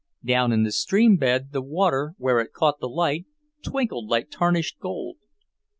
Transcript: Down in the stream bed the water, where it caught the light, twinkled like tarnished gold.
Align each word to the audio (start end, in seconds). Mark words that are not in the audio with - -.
Down 0.25 0.51
in 0.51 0.63
the 0.63 0.71
stream 0.71 1.17
bed 1.17 1.51
the 1.51 1.61
water, 1.61 2.15
where 2.17 2.39
it 2.39 2.53
caught 2.53 2.79
the 2.79 2.89
light, 2.89 3.27
twinkled 3.61 4.07
like 4.09 4.31
tarnished 4.31 4.79
gold. 4.79 5.17